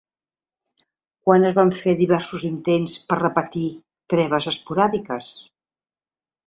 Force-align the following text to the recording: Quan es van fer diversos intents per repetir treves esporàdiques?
Quan 1.27 1.45
es 1.49 1.57
van 1.59 1.73
fer 1.81 1.95
diversos 2.01 2.47
intents 2.49 2.97
per 3.11 3.21
repetir 3.21 3.69
treves 4.17 4.53
esporàdiques? 4.55 5.35